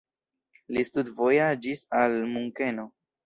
Li 0.77 0.83
studvojaĝis 0.89 1.85
al 2.01 2.17
Munkeno. 2.33 2.89